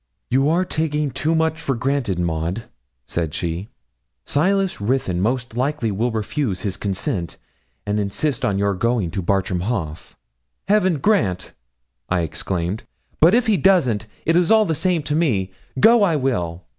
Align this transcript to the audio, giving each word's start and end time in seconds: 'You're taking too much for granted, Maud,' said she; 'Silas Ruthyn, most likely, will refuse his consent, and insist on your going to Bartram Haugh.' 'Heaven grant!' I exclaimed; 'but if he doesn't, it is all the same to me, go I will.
'You're 0.31 0.65
taking 0.65 1.11
too 1.11 1.35
much 1.35 1.61
for 1.61 1.75
granted, 1.75 2.17
Maud,' 2.17 2.63
said 3.05 3.35
she; 3.35 3.69
'Silas 4.25 4.81
Ruthyn, 4.81 5.21
most 5.21 5.55
likely, 5.55 5.91
will 5.91 6.09
refuse 6.09 6.61
his 6.61 6.75
consent, 6.75 7.37
and 7.85 7.99
insist 7.99 8.43
on 8.43 8.57
your 8.57 8.73
going 8.73 9.11
to 9.11 9.21
Bartram 9.21 9.59
Haugh.' 9.61 10.15
'Heaven 10.67 10.97
grant!' 10.97 11.53
I 12.09 12.21
exclaimed; 12.21 12.81
'but 13.19 13.35
if 13.35 13.45
he 13.45 13.57
doesn't, 13.57 14.07
it 14.25 14.35
is 14.35 14.49
all 14.49 14.65
the 14.65 14.73
same 14.73 15.03
to 15.03 15.13
me, 15.13 15.51
go 15.79 16.01
I 16.01 16.15
will. 16.15 16.63